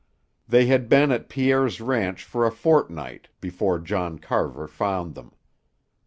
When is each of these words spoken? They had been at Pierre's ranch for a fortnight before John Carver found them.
They 0.47 0.65
had 0.65 0.89
been 0.89 1.11
at 1.11 1.29
Pierre's 1.29 1.79
ranch 1.79 2.23
for 2.25 2.47
a 2.47 2.51
fortnight 2.51 3.27
before 3.39 3.77
John 3.77 4.17
Carver 4.17 4.67
found 4.67 5.13
them. 5.13 5.31